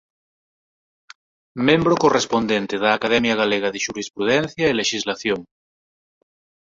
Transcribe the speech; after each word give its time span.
Membro 1.67 1.93
correspondente 2.03 2.75
da 2.83 2.89
Academia 2.97 3.35
Galega 3.41 3.69
de 3.71 3.81
Xurisprudencia 3.85 4.65
e 4.67 4.77
Lexislación. 4.79 5.39